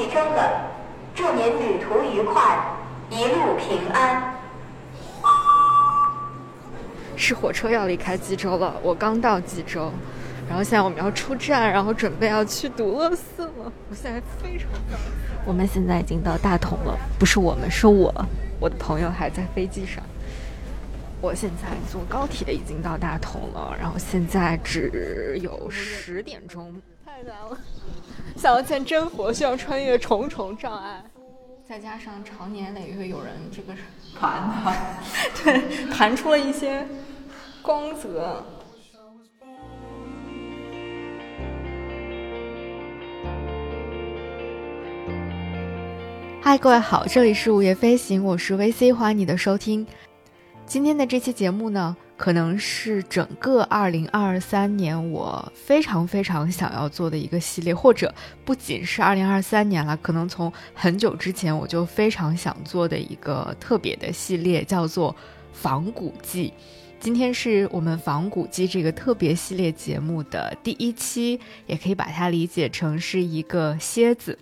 [0.00, 0.62] 气蒸的，
[1.14, 2.58] 祝您旅途愉快，
[3.10, 4.34] 一路平安。
[7.16, 9.92] 是火车要离开济州了，我刚到济州，
[10.48, 13.70] 然后现在我们要出站，然后准备要去独乐寺了。
[13.90, 15.12] 我现在非常高兴。
[15.44, 18.10] 我们现在已经到大同了，不是我们，是我，
[18.58, 20.02] 我的朋友还在飞机上。
[21.20, 26.80] 我现在坐高铁已经到大同了，然后现在只有十点钟。
[27.04, 27.58] 太难了，
[28.40, 31.04] 想要见真佛，需要穿越重重障碍，
[31.68, 33.74] 再加上常年累月有人这个
[34.18, 34.74] 盘它，
[35.44, 36.86] 对，盘出了一些
[37.60, 38.42] 光泽。
[46.40, 49.86] 嗨，各位好，这里是午夜飞行，我是 VC，欢迎你的收听。
[50.64, 65.16] 今天的这期节目呢，可能是整个二零二三年我非常非常想要做的一个系列，或者不仅是二零二三年了，可能从很久之前我就非常想做的一个特别的系列，叫做
[65.54, 66.52] 仿古记。
[67.00, 74.38] 今天是我们仿古记这个特别系列节目的第一期，也可以把它理解成是一个蝎子。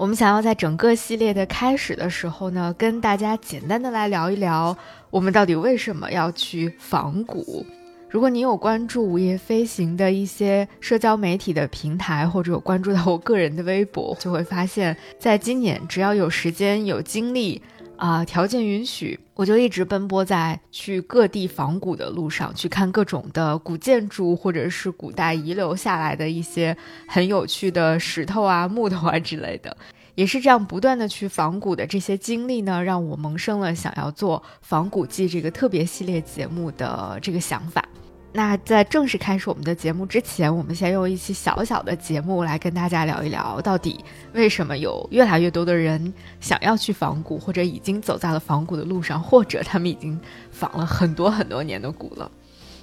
[0.00, 4.74] 我们想要在整个系列的开始的时候呢，跟大家简单的来聊一聊，
[5.10, 7.66] 我们到底为什么要去仿古。
[8.08, 17.60] 如果你有关注午夜飞行的一些社交媒体的平台，或者有关注到我个人的微博，就会发现，在今年只要有时间、有精力
[18.00, 26.74] 啊，条件允许，我就一直奔波在去各地仿古的路上，去看各种的古建筑，或者是古代遗留下来的一些
[27.06, 29.76] 很有趣的石头啊、木头啊之类的。
[30.14, 37.86] 也是这样不断的去仿古的这些经历呢，让我萌生了想要做《仿古记》这个特别系列节目的这个想法。
[38.32, 50.18] 那在正式开始我们的节目之前，我们先用一期小小的节目来跟大家聊一聊，到底为什么有越来越多的人想要去仿古，或者已经走在了仿古的路上，或者他们已经
[50.52, 52.30] 仿了很多很多年的古了。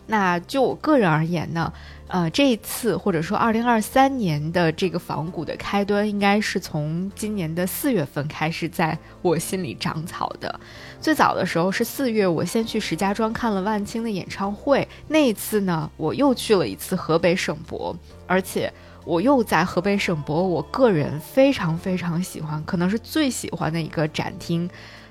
[0.05, 1.71] 那就我个人而言呢？
[2.09, 10.59] 呃，这一次或者说二零二三年的这个仿古的开端，应该是从今年的四月份开始在我心里长草的。
[11.01, 14.87] 最早的时候是四月，我先去石家庄看了万青的演唱会。
[15.09, 17.93] 那一次呢，我又去了一次河北省博，
[18.25, 18.71] 而且
[19.03, 24.69] 我又在河北省博，我个人非常非常喜欢，可能是最喜欢的一个展厅，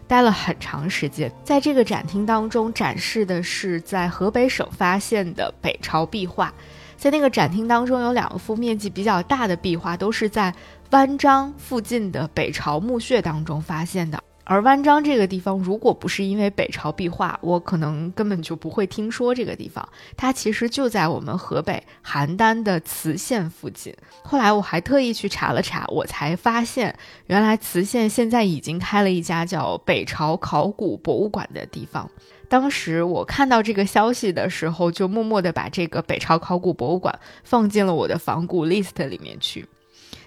[0.09, 1.31] 待了很长时间。
[1.45, 6.51] 在这个展厅当中展示的是在河北省发现的北朝壁画。
[6.97, 10.53] 在那个展厅当中，有两幅面积比较大的壁画，都是在
[10.91, 14.19] 湾章附近的北朝墓穴当中发现的。
[14.49, 19.87] 而湾章这个地方，如果不是因为北朝壁画，我可能根本就不会听说这个地方。
[20.17, 23.93] 它其实就在我们河北邯郸的磁县附近。
[24.23, 26.97] 后来我还特意去查了查，我才发现，
[27.27, 32.09] 原来磁县现在已经开了一家叫北朝考古博物馆的地方。
[32.49, 39.67] 当时我看到这个消息的时候，就默默地把这个北朝考古博物馆放进了我的仿古 list 里面去。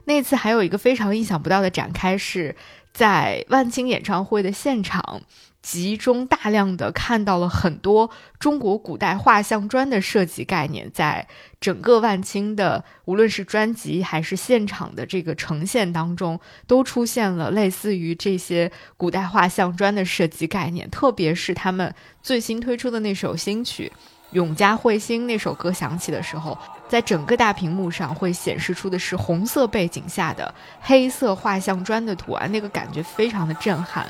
[0.06, 2.56] 那次还有一个非常意想不到的展开，是
[2.94, 5.22] 在万青演唱会的现场。
[5.62, 8.10] 集中大量的看到了很多
[8.40, 11.28] 中国古代画像砖的设计概念，在
[11.60, 20.90] 整个万青的无论是专辑还是现场的这个呈现当中，都出现了类似于这些古代画像砖的设计概念。
[20.90, 21.94] 特别是他们
[22.24, 23.92] 最新推出的那首新曲
[24.32, 34.08] 《永嘉彗星》那首歌响起的时候，在整个大屏幕上会显示出的是红色背景下的黑色画像砖的图案，那个感觉非常的震撼。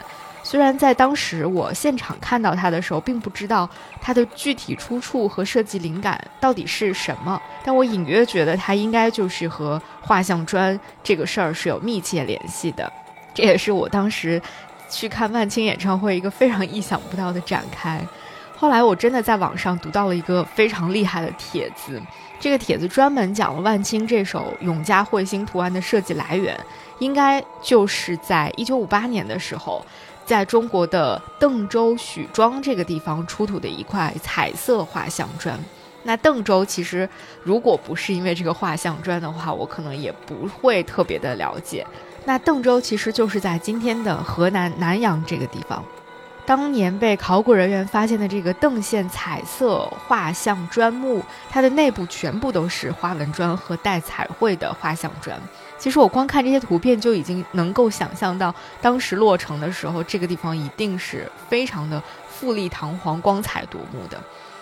[0.50, 3.70] 虽然在当时我现场看到它的时候，并不知道
[4.02, 12.92] 它的具体出处和设计灵感到底是什么，但我隐约觉得它应该就是和画像砖这个事儿是有密切联系的。
[13.32, 14.42] 这也是我当时
[14.90, 18.02] 去看万青演唱会一个非常意想不到的展开。
[18.58, 22.01] 后来我真的在网上读到了一个非常厉害的帖子，
[22.40, 26.60] 这个帖子专门讲了万青这首永嘉彗星图案的设计来源，
[26.98, 29.86] 应该就是在一九五八年的时候。
[30.30, 35.58] 在中国的邓州许庄这个地方出土的一块彩色画像砖，
[36.04, 37.10] 那邓州其实
[37.42, 41.84] 如果不是因为这个画像砖的话，我可能也不会特别的了解。
[42.26, 45.84] 那邓州其实就是在今天的河南南阳这个地方。
[46.46, 55.40] 当年被考古人员发现的这个邓县彩色画像砖墓，它的内部全部都是花纹砖和带彩绘的画像砖。
[55.80, 64.22] 其实我光看这些图片就已经能够想象到，当时落成的时候，这个地方一定是非常的富丽堂皇、光彩夺目的。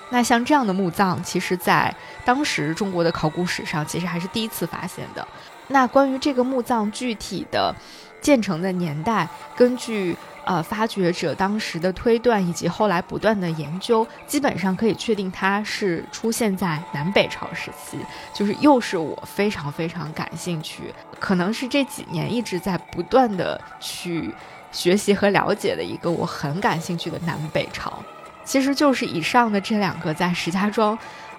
[0.09, 1.93] 那像这样的墓葬，其实在
[2.23, 5.27] 当时中国的考古史上，其实还是第一次发现的。
[5.67, 7.75] 那关于这个墓葬具体的
[8.21, 10.15] 建成的年代，根据
[10.47, 17.99] 呃发掘者当时的推断以及后来不断的研究，基本上可以确定它是出现在南北朝时期，
[18.33, 24.33] 就是又是我非常非常感兴趣，可能是这几年一直在不断的去
[24.71, 28.01] 学习和了解的一个我很感兴趣的南北朝。
[28.45, 30.97] 其实就是以上的这两个在石家庄，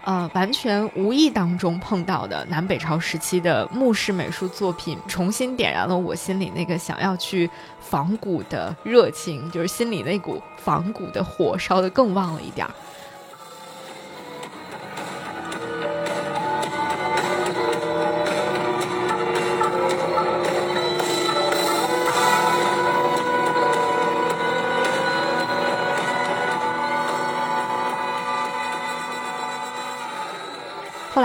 [0.09, 12.73] 呃，完全无意当中碰到的南北朝时期的墓室美术作品，重新点燃了我心里那个想要去仿古的热情，就是心里那股仿古的火烧得更旺了一点儿。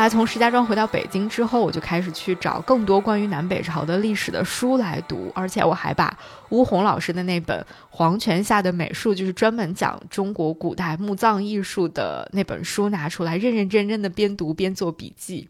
[0.03, 6.13] 来从石家庄回到北京之后，我就开始去找更多关于南北朝的历史的书来读，而且我还把
[6.49, 7.57] 巫红老师的那本
[7.89, 15.49] 《皇权下的美术》，就是专门讲中国古代墓葬艺术的那本书拿出来，认认真真的边读边做笔记。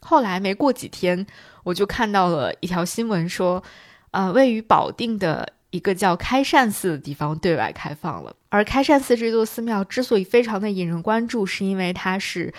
[0.00, 1.24] 后来没过几天，
[1.62, 3.62] 我就看到了一条新闻说，
[4.10, 8.34] 呃，位于保定的一个叫开善寺的地方对外开放了。
[8.48, 12.52] 而开善寺这座寺庙之所以非常的引人关注，是因为它是。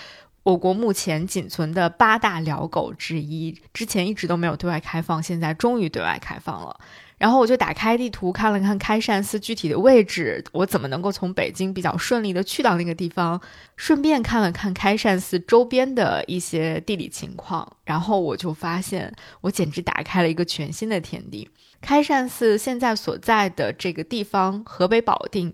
[0.44, 6.80] 我国目前仅存的八大辽狗之一，之前一直都没有对外开放，现在终于对外开放了。
[7.18, 13.40] 然后我就打开地图看了看开善寺具体的位置，我怎么能够从北京比较顺利的去到那个地方？
[13.78, 21.50] 顺便看了看开善寺周边的一些地理情况，然后我就发现，我简直打开了一个全新的天地。
[21.80, 25.54] 开善寺现在所在的这个地方，河北保定。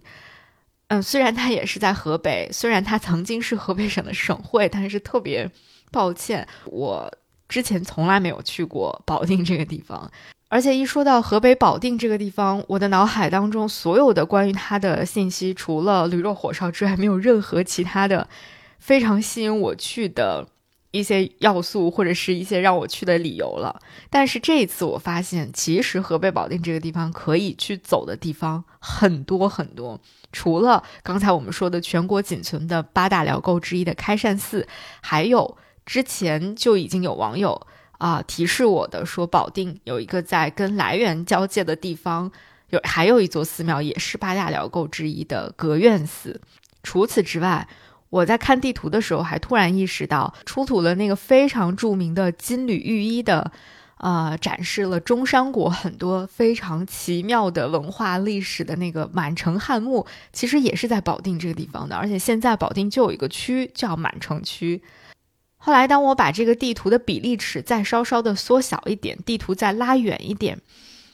[0.90, 5.50] 嗯，虽然他也是在河北，虽然他曾经是河北省的省会，但是特别
[5.92, 7.12] 抱歉，我
[7.48, 10.12] 之前从来没有去过保定这个地方。
[10.48, 18.28] 而且一说到河北保定这个地方，我的脑海当中所有的关于他的信息，除了驴肉火烧之外，没有任何其他的
[18.80, 20.48] 非常吸引我去的。
[20.92, 30.02] 一些要素或者是一些让我去的理由了，但是这一次我发现，其实河北保定这个地方可以去走的地方很多很多。
[30.32, 34.68] 除了刚才我们说的全国仅存的八大辽构之一的开善寺，
[35.02, 37.68] 还有之前就已经有网友
[38.00, 42.32] 啊提示我的说，保定有一个在跟涞源交界的地方，
[42.72, 46.42] 有还有一座寺庙也是八大辽构之一的格院寺。
[46.82, 47.68] 除此之外。
[48.10, 53.52] 我在看地图的时候，还突然意识到，出土了那个非常著名的金缕玉衣的，
[53.98, 61.96] 呃，展示了中山国很多非常奇妙的文化历史的那个满城汉墓，其实也是在保定这个地方的。
[61.96, 64.82] 而且现在保定就有一个区叫满城区。
[65.58, 70.60] 后来，当我把这个地图的比例尺再稍稍的缩小一点，地图再拉远一点。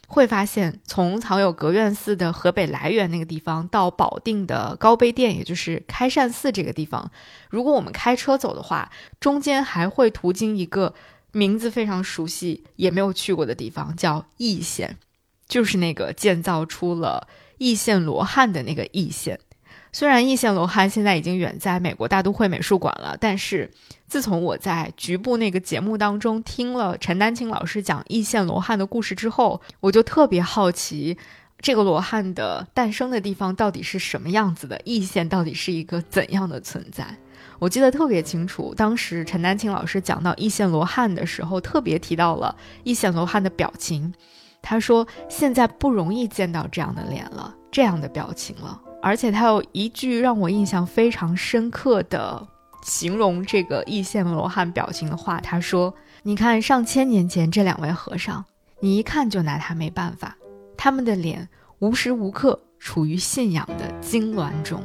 [0.07, 7.11] 会发现，从藏有格院寺的河北涞源那个地方到保定的高碑店，也就是开善寺这个地方，
[7.49, 10.93] 如果我们开车走的话，中间还会途经一个
[11.31, 14.97] 名字非常熟悉也没有去过的地方，叫易县，
[15.47, 19.39] 就是那个建造出了易县罗汉的那个易县。
[19.95, 23.71] 虽然易县罗汉现在已经远在美国大都会美术馆了，但是
[24.09, 31.17] 自从我在局部那个节目当中听了陈丹青老师讲易县罗汉的故事之后，我就特别好奇，
[31.59, 34.77] 这个罗汉的诞生的地方到底是什么样子的？
[34.83, 37.07] 易县到底是一个怎样的存在？
[37.57, 44.13] 我记得特别清楚，当时陈丹青老师讲到易县罗汉的时候，特别提到了易县罗汉的表情。
[44.61, 52.47] 他说：“现在不容易见到这样的脸了，这样的表情了。”而且他有一句让我印象非常深刻的
[52.81, 55.93] 形容这个易县罗汉表情的话，他说
[56.23, 58.43] ：“你看上千年前这两位和尚，
[58.79, 60.35] 你一看就拿他没办法，
[60.75, 61.47] 他们的脸
[61.77, 64.81] 无时无刻处于信仰的痉挛中。”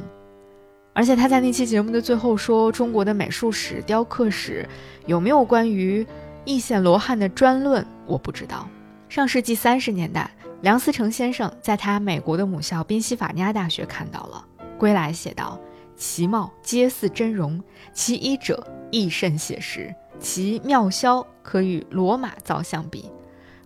[0.93, 4.69] 而且他在那期节目的最后说：“中国的美术史、雕刻史
[5.07, 6.05] 有没有关于
[6.45, 7.83] 易县罗汉的专论？
[8.05, 8.69] 我不知道。
[9.09, 10.29] 上世纪三十年代。”
[10.61, 14.45] 梁思成先生在他美国的母校宾夕法尼亚大学看到了，
[14.77, 15.59] 归来写道
[15.97, 17.61] ：“其貌皆似真容，
[17.93, 23.09] 其衣者亦甚写实，其妙销可与罗马造像比，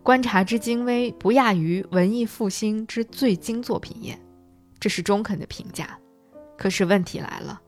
[0.02, 4.18] 观察之精微，不亚于文艺复兴之最精作品也。”
[4.80, 6.00] 这是中肯的评价。
[6.58, 7.60] 可是问题来了，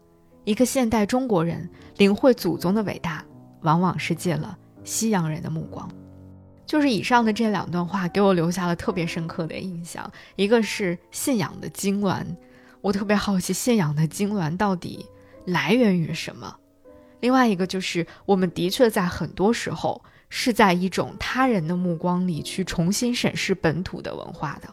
[0.45, 3.25] 一个现代中国人领会祖宗的伟大，
[3.63, 5.89] 往往是借了西洋人的目光。
[6.67, 10.11] 就是以上的这两段话给我留下了特别深刻的印象。
[10.35, 12.23] 一个是信仰的痉挛，
[12.81, 15.03] 我特别好奇信仰的痉挛到底
[15.45, 16.55] 来源于什么。
[17.21, 24.67] 另外一个就是我们的确在很多时候是在一种他人的目光里去重新审视本土的文化的。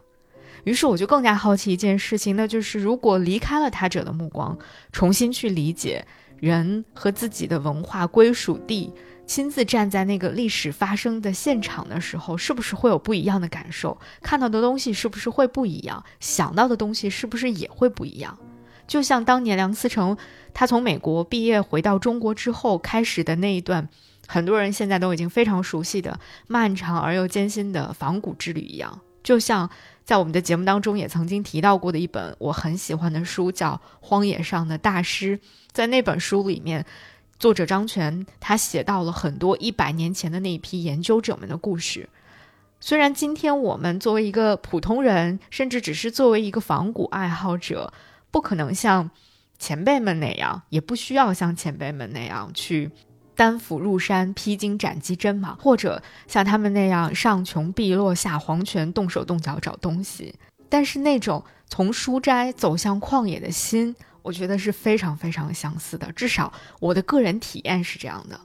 [0.64, 4.58] 于是我就更加好奇一件事情，那就是如果离开了他者的目光，
[4.92, 6.04] 重新去理解
[6.40, 8.92] 人和自己的文化归属地，
[9.26, 13.98] 亲自站在那个历史发生的现场的时候，是不是会有不一样的感受？
[14.22, 16.04] 看到的东西是不是会不一样？
[16.20, 18.38] 想到的东西是不是也会不一样？
[18.86, 20.16] 就像当年梁思成
[20.52, 23.88] 他从美国毕业回到中国之后开始的那一段。
[24.26, 29.68] 很多人现在都已经非常熟悉的漫长而又艰辛的仿古之旅一样，就像
[30.02, 35.38] 在我们的节目当中也曾经提到过的一本我很喜欢的书，叫《荒野上的大师》。
[35.72, 36.86] 在那本书里面，
[37.38, 42.08] 作者张全他写到了很多一百年前的那一批研究者们的故事。
[42.80, 47.92] 虽然今天我们作为一个普通人，甚至只是作为一个仿古爱好者，
[48.30, 49.10] 不可能像
[49.58, 52.90] 前辈们那样，也不需要像前辈们那样去。
[53.36, 60.34] 单斧入山，披荆斩棘针嘛，或者像他们那样上穷碧落下黄泉，动手动脚找东西。
[60.68, 66.10] 但是那种从书斋走向旷野的心，我觉得是非常非常相似的。
[66.12, 66.50] 至少
[66.80, 68.40] 我的个人体验是这样的。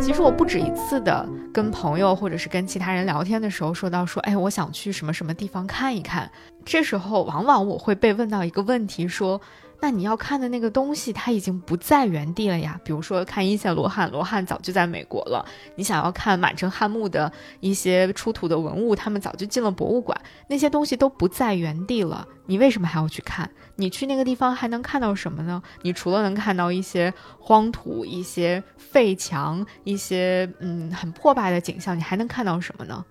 [0.00, 6.30] 其实我不止一次的跟朋友或者是跟其他人聊天的时候说到说，哎，我想去什么什么地方看一看。
[6.64, 9.40] 这时候往往我会被问到一个问题说。
[9.84, 12.80] 那你要看的那个东西，它已经不在原地了呀。
[12.82, 15.44] 比如说看一线罗汉，罗汉早就在美国了。
[15.76, 22.26] 你想要看满城汉墓的一些出土的文物，他们早就进了博物馆，那些东西都不在原地了。
[22.46, 23.50] 你为什么还要去看？
[23.76, 25.62] 你去那个地方还能看到什么呢？
[25.82, 33.04] 你除了能看到一些荒土、一些废墙、一些嗯很破败的景象，你还能看到什么呢？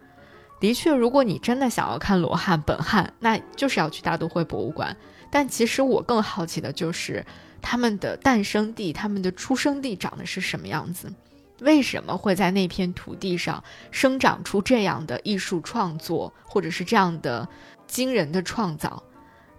[0.59, 4.97] 的确，如果你真的想要看罗汉本汉，那就是要去大都会博物馆。
[5.33, 7.25] 但其实我更好奇的就是
[7.59, 11.11] 他们的诞生地、他们的出生地长的是什么样子？
[11.61, 17.49] 为什么会在那片土地上生长出这样的艺术创作，或者是这样的
[17.87, 19.01] 惊人的创造？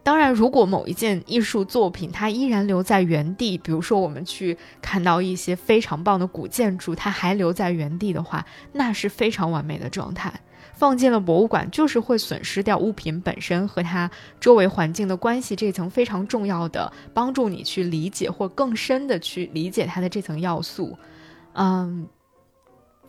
[0.04, 10.32] 当然，如果某一件艺术作品它依然留在原地，比如说我们去看到一些非常棒的古建筑，它还留在原地的话，那是非常完美的状态。
[10.74, 20.98] 放进了博物馆，就是会损失掉物品本身和它周围环境的关系这层非常重要的帮助你去理解或更深的去理解它的这层要素。
[21.54, 22.06] 嗯，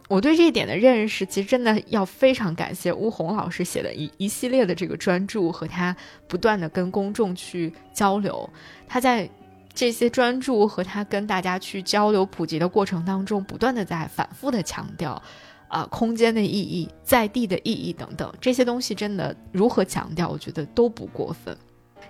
[0.08, 5.96] 我对这一点的认识，其实真的要非常感谢乌红老师写的一一系列的这个专注和他
[6.28, 8.48] 不断的跟公众去交流。
[8.88, 9.28] 他在
[9.74, 15.22] 这些专注和他跟大家去交流普及的过程当中，不断的在反复的强调。
[15.76, 21.58] 啊，空间的意义，在地的意义等等，这些东西真的如何强调，我觉得都不过分。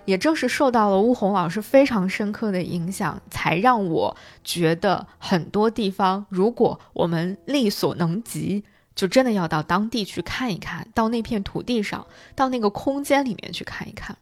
[0.04, 8.62] 也正是受到了乌红老师非常深刻的影响，才让我觉得很多地方，如果我们力所能及，
[8.94, 12.06] 就真的要到当地去看一看，到那片土地上，
[12.36, 14.16] 到那个空间里面去看一看。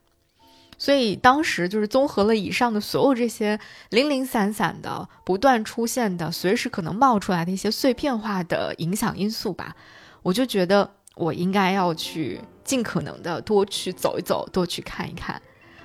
[0.84, 9.74] 所以当时就是综合了以上的所有这些零零散散的、不断出现的、随时可能冒出来的一些碎片化的影响因素吧，
[10.22, 15.40] 我就觉得我应该要去尽可能的多去走一走，多去看一看。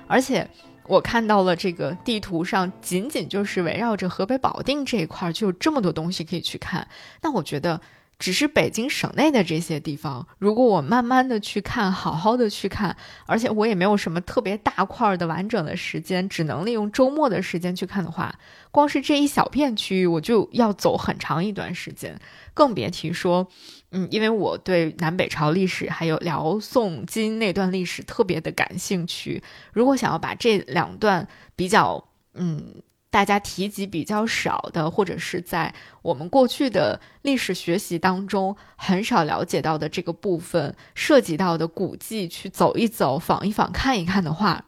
[0.06, 0.46] 而且
[0.86, 6.86] 我看到了这个地图上，仅仅就是围绕着河北保定这一块就有这么多东西可以去看，
[7.22, 7.80] 那我觉得。
[8.20, 12.94] 只是北京省内的这些地方，如果我慢慢的去看，好好的去看，
[13.26, 18.38] 而且我也没有什么特别大块的完整的时间，只能利用周末的时间去看的话，
[18.70, 22.20] 光是这一小片区域我就要走很长一段时间，
[22.52, 23.48] 更别提说，
[23.90, 32.82] 嗯，因为我对南北朝历史还有辽宋金那段历史特别的感兴趣，如果想要把这两段比较，嗯。
[33.10, 44.64] 大家提及比较少的，或者是在我们过去的历史学习当中很少了解到的这个部分，涉及到的古迹去走一走、访一访、看一看的话。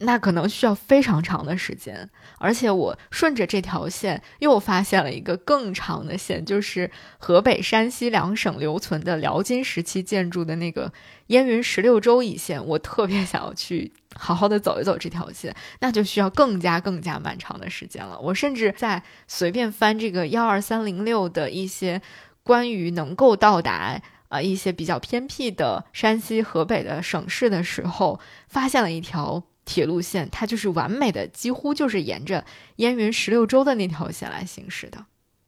[0.00, 6.88] 那可能需要非常长的时间，而且我顺着这条线又发现了一个更长的线，就是
[7.18, 10.92] 河北、山西两省留存的辽金时期建筑的那个
[11.26, 18.16] 燕云十六州一线，我特别想要去好好的走一走这条线，那就需要更加更加漫长的时间了。
[18.20, 22.00] 我甚至在随便翻这个幺二三零六的一些
[22.44, 29.42] 关于能够到达啊一些比较偏僻的山西、河北的省市的时候，发现了一条。
[29.68, 32.42] 铁路线它就是完美的，几乎就是沿着
[32.76, 35.04] 燕云十六州的那条线来行驶的，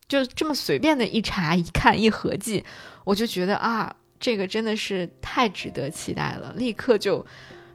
[0.07, 2.63] 就这么随便的一查一看一合计，
[3.05, 7.25] 我就觉得啊，这个真的是太值得期待了，立刻就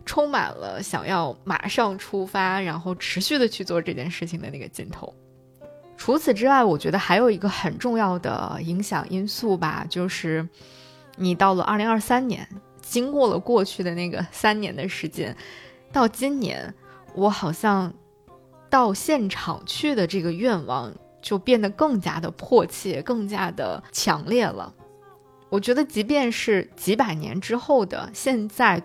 [0.06, 5.12] 充满了想要马上出发，然后持续的去做这件事情的那个劲头。
[5.98, 10.48] 除此之外，我觉得还有一个很重要的影响因素吧，就是
[11.16, 12.48] 你到了二零二三年，
[12.82, 15.36] 经过了过去的那个三年的时间，
[15.96, 16.74] 到今年，
[17.14, 17.94] 我好像
[18.70, 24.74] 到现场去的这个愿望就变得更加的迫切，更加的强烈了。
[25.48, 28.84] 我觉得，即便是几百年之后的现在，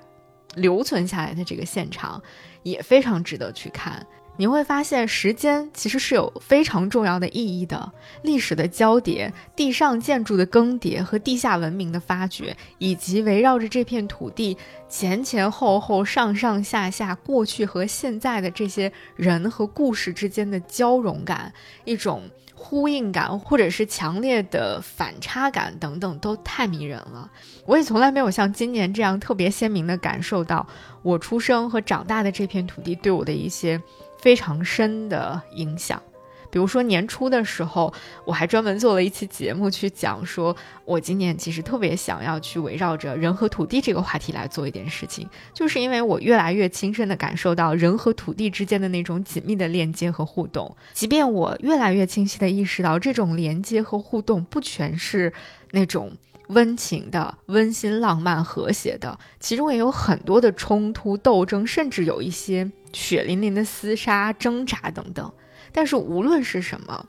[0.55, 2.23] 留存下来的这个现场，
[2.63, 4.07] 也非常值得去看。
[4.37, 7.93] 你会发现，时间其实是有非常重要的意义的。
[8.23, 14.57] 历史的交叠、地上建筑的更迭和地下文明的发掘，以及围绕着这片土地
[14.89, 21.53] 前前后后、上上下下、过去和现在的这些人和故事之间的交融感，
[21.85, 22.23] 一种
[22.55, 27.31] 呼应感，或者是强烈的反差感等等，都太迷人了。
[27.67, 30.67] 我也从来没有像今年这样特别鲜明地感受到
[31.03, 33.79] 我出生和长大的这片土地对我的一些。
[34.21, 36.03] 非常深的影响，
[36.51, 37.93] 比如说年初的时候，
[38.25, 55.33] 我还专门做了一期节目去讲，说我今年其实特别想要去围绕着人和土地这个话题来做一点事情，就是因为我越来越亲身的感受到人和土地之间的那种紧密的链接和互动，即便我越来越清晰的意识到这种连接和互动不全是
[55.71, 56.13] 那种。
[56.51, 65.33] 温情的、温馨、浪漫、和谐的，其中也有很多的冲突、斗争，甚至有一些血淋淋的厮杀、挣扎等等。
[65.73, 67.07] 但是无论是什么，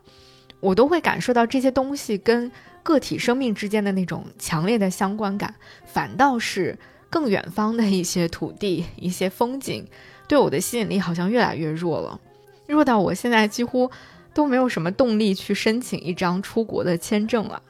[0.60, 2.51] 我都会感受到这些东西跟
[2.83, 5.55] 个体生命之间的那种强烈的相关感，
[5.86, 6.77] 反倒是
[7.10, 9.86] 更远方的一些土地、 一些风景，
[10.27, 12.19] 对我的吸引力好像越来越弱了，
[12.67, 13.89] 弱到我现在几乎
[14.33, 17.62] 都没有什么动力去申请一张出国的签证了。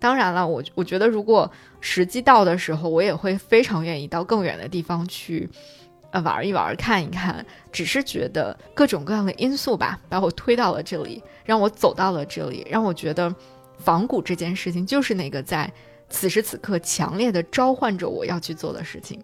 [0.00, 1.48] 当然了，我我觉得如果
[1.80, 5.46] 时机到的时候，我也会非常愿意到更远的地方去，
[6.10, 7.44] 呃，玩一玩，看一看。
[7.70, 13.32] 只是觉得各种各样的因素吧，把我推到了这里，让我走到了这里，让我觉得
[13.78, 15.70] 仿古这件事情就是那个在
[16.08, 19.22] 此时此刻强烈的召唤着我要去做的事情。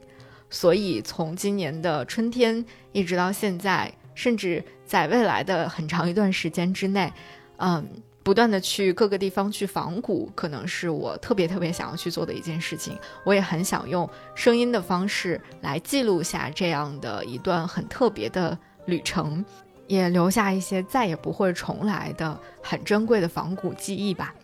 [0.50, 2.62] 所以从今年的春天
[2.92, 7.10] 一直到现在，甚至在未来的很长一段时间之内，
[7.56, 7.88] 嗯。
[8.26, 12.98] 不断的去各个地方去仿古，可能是我特别特别想要去做的一件事情。
[13.22, 19.44] 我也很想用声音的方式来记录下这样的一段很特别的旅程，
[19.86, 24.34] 也留下一些再也不会重来的很珍贵的仿古记忆吧。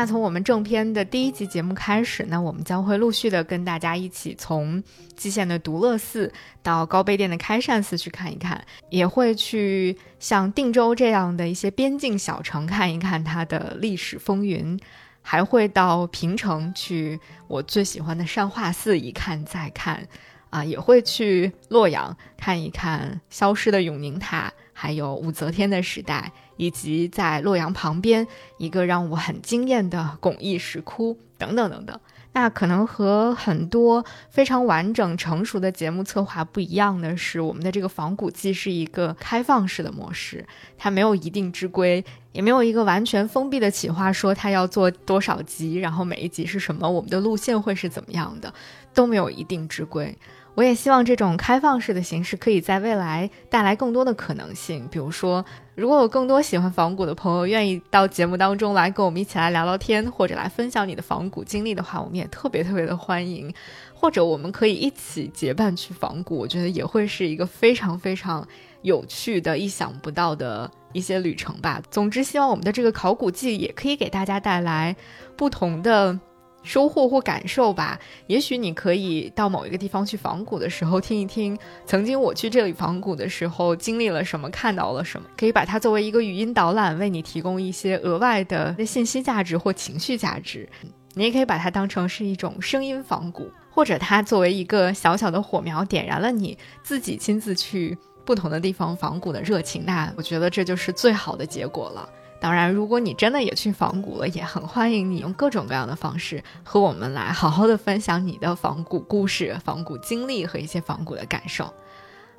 [0.00, 4.82] 那从我们正片的第一集节目开始，那我们将会陆续的跟大家一起从
[5.14, 6.32] 蓟县的独乐寺
[6.62, 14.80] 到高碑店的开善寺去看一看，也会去像定州这样的一些边境小城看一看它的历史风云，
[15.20, 20.08] 还会到平城去我最喜欢的善化寺一看再看，
[20.48, 26.32] 啊，也会去洛阳看一看消失的永宁塔，还有武则天的时代。
[26.60, 28.26] 以及在洛阳旁边
[28.58, 31.98] 一个让我很惊艳的巩义石窟等等等等，
[32.34, 40.44] 那可能和很多非常完整成熟的节目策划不一样的是，我们的这个仿古记是一个开放式的模式，
[40.76, 48.52] 它没有一定之规，也没有一个完全封闭的企划，说它要做多少集，然后每一集是什么，我们的路线会是怎么样的，
[48.92, 50.14] 都没有一定之规。
[50.54, 55.44] 我也希望这种开放式的形式可以在未来带来更多的可能性，比如说。
[55.76, 63.50] 如果有更多喜欢仿古的朋友愿意到节目当中来跟我们一起来聊聊天，或者来分享你的仿古经历的话，我们也特别特别的欢迎。
[63.94, 68.46] 或者我们可以一起结伴去仿古，我觉得也会是一个非常非常
[68.82, 71.80] 有趣的、意想不到的一些旅程吧。
[71.90, 74.94] 总之，希望我们的这个考古记也可以给大家带来
[75.34, 76.18] 不同的。
[76.62, 77.98] 收获或感受吧。
[78.26, 90.68] 也许你可以到某一个地方去仿古的时候，听一听曾经我去这里仿古的时候经历了什么，看到了什么，可以把它作为一个语音导览，为你提供一些额外的信息价值或情绪价值。
[91.14, 99.84] 你也可以把它当成是一种声音仿古，或者它作为一个小小的火苗，点燃了你自己亲自去不同的地方仿古的热情。
[99.84, 102.08] 那我觉得这就是最好的结果了。
[102.40, 111.72] 当然，如果你真的也去仿古了，也很欢迎你用各种各样的方式和我们来好好的分享你的仿古故事、仿古经历和一些仿古的感受。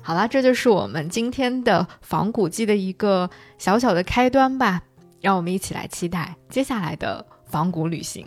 [0.02, 4.82] 好啦，这就是我们今天的仿古记的一个小小的开端吧。
[5.20, 8.26] 让我们一起来期待接下来的仿古旅行。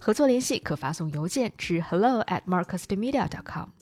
[0.00, 3.79] 合作联系可发送邮件至 hello at marcusmedia.com。